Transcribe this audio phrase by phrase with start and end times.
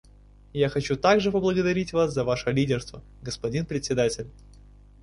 [0.53, 4.31] Я хочу также поблагодарить вас за ваше лидерство, господин Председатель.